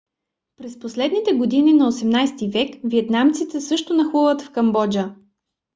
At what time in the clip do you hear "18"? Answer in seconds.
1.91-2.37